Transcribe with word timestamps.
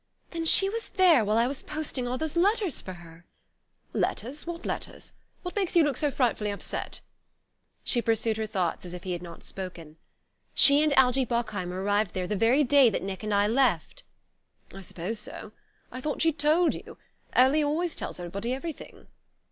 "Then 0.31 0.45
she 0.45 0.67
was 0.67 0.89
there 0.89 1.23
while 1.23 1.37
I 1.37 1.45
was 1.45 1.61
posting 1.61 2.07
all 2.07 2.17
those 2.17 2.35
letters 2.35 2.81
for 2.81 2.93
her?" 2.93 3.23
"Letters 3.93 4.47
what 4.47 4.65
letters? 4.65 5.13
What 5.43 5.55
makes 5.55 5.75
you 5.75 5.83
look 5.83 5.95
so 5.95 6.09
frightfully 6.09 6.49
upset?" 6.49 7.01
She 7.83 8.01
pursued 8.01 8.37
her 8.37 8.47
thought 8.47 8.83
as 8.83 8.95
if 8.95 9.03
he 9.03 9.11
had 9.11 9.21
not 9.21 9.43
spoken. 9.43 9.97
"She 10.55 10.81
and 10.81 10.91
Algie 10.93 11.23
Bockheimer 11.27 11.83
arrived 11.83 12.15
there 12.15 12.25
the 12.25 12.35
very 12.35 12.63
day 12.63 12.89
that 12.89 13.03
Nick 13.03 13.21
and 13.21 13.31
I 13.31 13.45
left?" 13.45 14.01
"I 14.73 14.81
suppose 14.81 15.19
so. 15.19 15.51
I 15.91 16.01
thought 16.01 16.23
she'd 16.23 16.39
told 16.39 16.73
you. 16.73 16.97
Ellie 17.33 17.63
always 17.63 17.93
tells 17.95 18.19
everybody 18.19 18.55
everything." 18.55 19.05